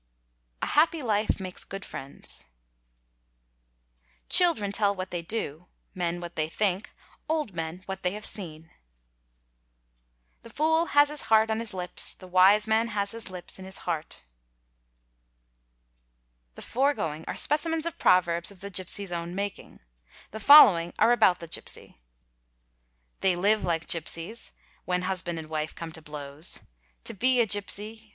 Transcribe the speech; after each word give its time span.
—A 0.63 0.65
happy 0.65 1.03
life 1.03 1.39
makes 1.39 1.63
good 1.63 1.85
friends.—Children 4.25 4.71
tell 4.71 4.95
what 4.95 5.11
they 5.11 5.21
do, 5.21 5.67
men 5.93 6.19
what 6.19 6.35
they 6.35 6.49
think, 6.49 6.89
old 7.29 7.53
men 7.53 7.83
what 7.85 8.01
they 8.01 8.13
have 8.13 8.25
seen.—The 8.25 10.49
fool 10.49 10.85
has 10.97 11.09
his 11.09 11.21
heart 11.29 11.51
on 11.51 11.59
his. 11.59 11.75
lips, 11.75 12.15
the 12.15 12.25
wise 12.25 12.65
man 12.67 12.87
has 12.87 13.11
his 13.11 13.29
lips 13.29 13.59
in 13.59 13.65
his 13.65 13.77
heart.'' 13.85 14.23
The 16.55 16.63
foregoing 16.63 17.23
are 17.27 17.35
specimens 17.35 17.85
of 17.85 17.99
proverbs 17.99 18.49
of 18.49 18.61
the 18.61 18.71
gipsy's 18.71 19.11
own 19.11 19.35
making. 19.35 19.81
The 20.31 20.39
following 20.39 20.93
are 20.97 21.11
about 21.11 21.37
the 21.37 21.47
gipsy:—"' 21.47 22.01
They 23.21 23.35
live 23.35 23.63
like 23.63 23.85
gipsies" 23.85 24.51
(when 24.85 25.03
husband 25.03 25.37
and 25.37 25.47
wife 25.47 25.75
come 25.75 25.91
to_ 25.91 26.01
blows).—'To 26.03 27.13
be 27.13 27.39
a 27.39 27.45
gipsy." 27.45 28.09